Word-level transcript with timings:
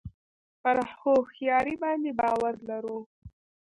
پر 0.61 0.77
هوښیاري 0.99 1.75
باندې 1.83 2.11
باور 2.19 2.53
لرو. 2.69 2.99